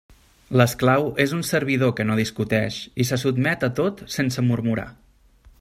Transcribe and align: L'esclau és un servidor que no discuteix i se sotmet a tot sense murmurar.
L'esclau 0.59 1.03
és 1.25 1.35
un 1.39 1.43
servidor 1.49 1.93
que 1.99 2.07
no 2.11 2.17
discuteix 2.21 2.81
i 3.05 3.09
se 3.11 3.23
sotmet 3.27 3.67
a 3.69 3.73
tot 3.83 4.05
sense 4.19 4.49
murmurar. 4.51 4.91